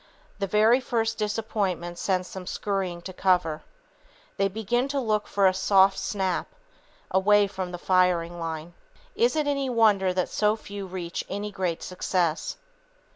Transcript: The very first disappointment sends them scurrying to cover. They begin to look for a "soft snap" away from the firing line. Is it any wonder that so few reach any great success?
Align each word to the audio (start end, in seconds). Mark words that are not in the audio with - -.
The 0.39 0.47
very 0.47 0.79
first 0.79 1.19
disappointment 1.19 1.99
sends 1.99 2.33
them 2.33 2.47
scurrying 2.47 3.03
to 3.03 3.13
cover. 3.13 3.61
They 4.37 4.47
begin 4.47 4.87
to 4.87 4.99
look 4.99 5.27
for 5.27 5.45
a 5.45 5.53
"soft 5.53 5.99
snap" 5.99 6.47
away 7.11 7.45
from 7.45 7.71
the 7.71 7.77
firing 7.77 8.39
line. 8.39 8.73
Is 9.13 9.35
it 9.35 9.45
any 9.45 9.69
wonder 9.69 10.11
that 10.11 10.29
so 10.29 10.55
few 10.55 10.87
reach 10.87 11.23
any 11.29 11.51
great 11.51 11.83
success? 11.83 12.57